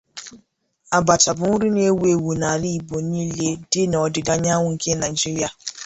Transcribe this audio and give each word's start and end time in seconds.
Abacha 0.97 1.31
bụ 1.37 1.45
nri 1.53 1.69
na 1.75 1.81
ewu 1.89 2.03
ewu 2.13 2.29
n'ala 2.39 2.67
igbo 2.77 2.97
niile 3.09 3.47
di 3.71 3.81
n'ọdịda 3.89 4.31
anyanwụ 4.37 4.67
nke 4.73 4.89
Nigeria. 5.01 5.49